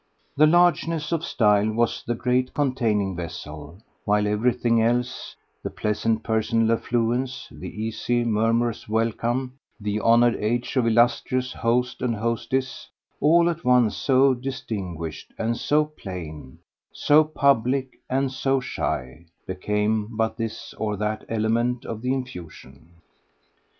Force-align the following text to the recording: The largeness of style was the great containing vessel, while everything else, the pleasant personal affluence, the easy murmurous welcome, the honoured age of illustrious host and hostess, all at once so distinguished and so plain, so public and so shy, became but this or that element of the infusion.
The 0.35 0.47
largeness 0.47 1.11
of 1.11 1.23
style 1.23 1.69
was 1.69 2.03
the 2.03 2.15
great 2.15 2.55
containing 2.55 3.15
vessel, 3.15 3.83
while 4.03 4.25
everything 4.25 4.81
else, 4.81 5.35
the 5.61 5.69
pleasant 5.69 6.23
personal 6.23 6.71
affluence, 6.71 7.47
the 7.51 7.69
easy 7.83 8.25
murmurous 8.25 8.89
welcome, 8.89 9.59
the 9.79 9.99
honoured 10.01 10.37
age 10.37 10.75
of 10.75 10.87
illustrious 10.87 11.53
host 11.53 12.01
and 12.01 12.15
hostess, 12.15 12.89
all 13.19 13.47
at 13.47 13.63
once 13.63 13.95
so 13.95 14.33
distinguished 14.33 15.33
and 15.37 15.55
so 15.57 15.85
plain, 15.85 16.57
so 16.91 17.23
public 17.23 17.89
and 18.09 18.31
so 18.31 18.59
shy, 18.59 19.27
became 19.45 20.17
but 20.17 20.35
this 20.35 20.73
or 20.79 20.97
that 20.97 21.23
element 21.29 21.85
of 21.85 22.01
the 22.01 22.11
infusion. 22.11 22.93